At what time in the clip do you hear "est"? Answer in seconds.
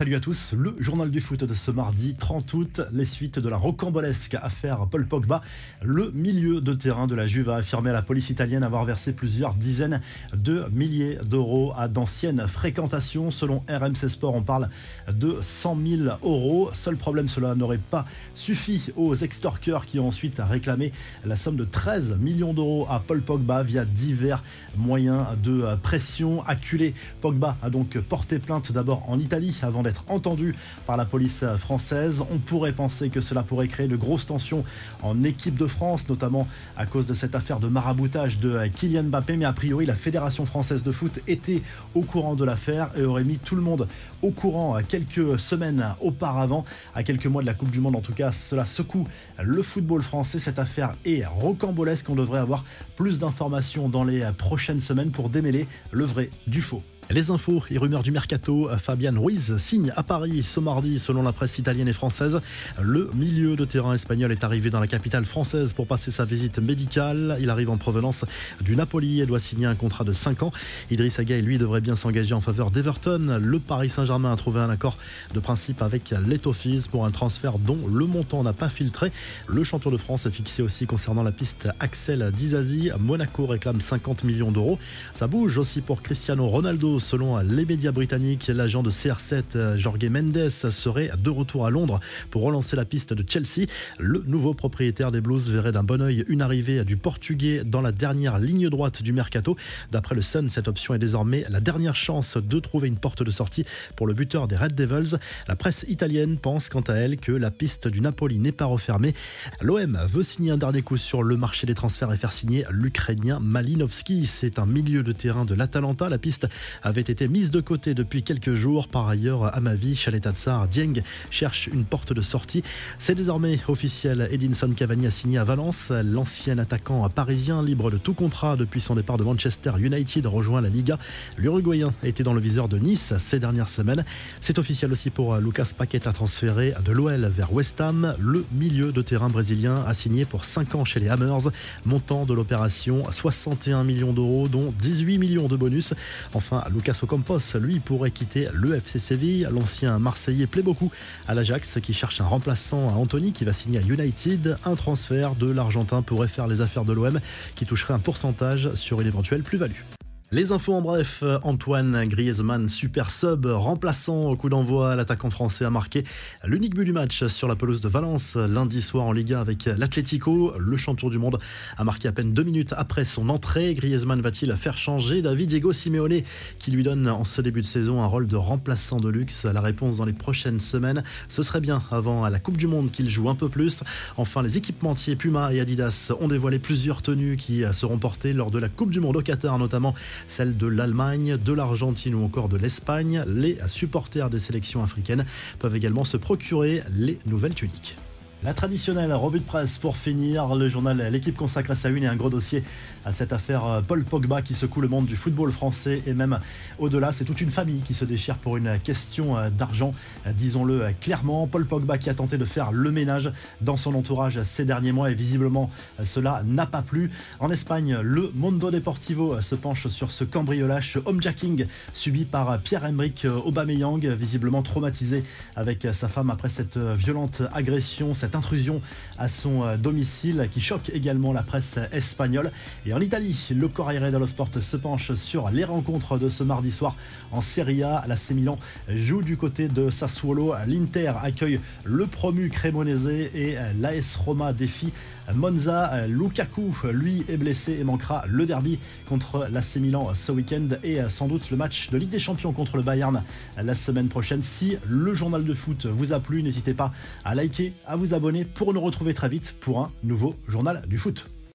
51.04-51.24, 64.30-64.44, 80.26-80.30, 100.94-100.98, 247.28-247.36